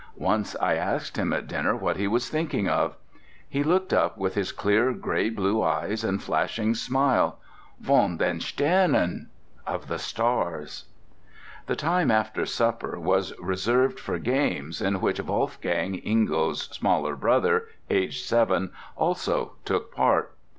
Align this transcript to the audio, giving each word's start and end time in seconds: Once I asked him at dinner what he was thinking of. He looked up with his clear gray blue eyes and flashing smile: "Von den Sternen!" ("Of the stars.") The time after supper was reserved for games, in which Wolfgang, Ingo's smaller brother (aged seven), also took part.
Once 0.17 0.55
I 0.59 0.77
asked 0.77 1.15
him 1.15 1.31
at 1.31 1.45
dinner 1.45 1.75
what 1.75 1.95
he 1.95 2.07
was 2.07 2.27
thinking 2.27 2.67
of. 2.67 2.95
He 3.47 3.61
looked 3.63 3.93
up 3.93 4.17
with 4.17 4.33
his 4.33 4.51
clear 4.51 4.93
gray 4.93 5.29
blue 5.29 5.61
eyes 5.61 6.03
and 6.03 6.19
flashing 6.23 6.73
smile: 6.73 7.37
"Von 7.79 8.17
den 8.17 8.39
Sternen!" 8.39 9.27
("Of 9.67 9.87
the 9.89 9.99
stars.") 9.99 10.85
The 11.67 11.75
time 11.75 12.09
after 12.09 12.47
supper 12.47 12.99
was 12.99 13.37
reserved 13.37 13.99
for 13.99 14.17
games, 14.17 14.81
in 14.81 15.01
which 15.01 15.21
Wolfgang, 15.21 15.93
Ingo's 16.03 16.63
smaller 16.75 17.15
brother 17.15 17.67
(aged 17.91 18.25
seven), 18.25 18.71
also 18.97 19.57
took 19.65 19.93
part. 19.93 20.35